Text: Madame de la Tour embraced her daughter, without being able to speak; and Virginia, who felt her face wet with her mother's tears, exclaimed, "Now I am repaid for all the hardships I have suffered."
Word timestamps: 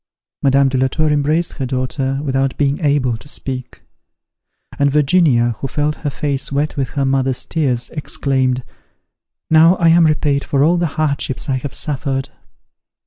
Madame 0.41 0.67
de 0.67 0.79
la 0.79 0.87
Tour 0.87 1.11
embraced 1.11 1.53
her 1.57 1.65
daughter, 1.67 2.21
without 2.23 2.57
being 2.57 2.79
able 2.83 3.15
to 3.17 3.27
speak; 3.27 3.83
and 4.79 4.89
Virginia, 4.89 5.51
who 5.59 5.67
felt 5.67 5.93
her 6.01 6.09
face 6.09 6.51
wet 6.51 6.75
with 6.75 6.89
her 6.97 7.05
mother's 7.05 7.45
tears, 7.45 7.89
exclaimed, 7.91 8.63
"Now 9.51 9.75
I 9.75 9.89
am 9.89 10.07
repaid 10.07 10.43
for 10.43 10.63
all 10.63 10.77
the 10.77 10.87
hardships 10.97 11.47
I 11.49 11.57
have 11.57 11.75
suffered." 11.75 12.29